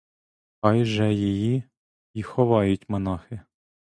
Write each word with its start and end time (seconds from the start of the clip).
Хай 0.61 0.83
же 0.85 1.13
її 1.13 1.63
й 2.13 2.23
ховають 2.23 2.89
монахи. 2.89 3.41